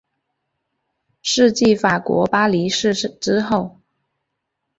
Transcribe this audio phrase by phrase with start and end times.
[1.21, 3.77] 是继法国巴黎市之后。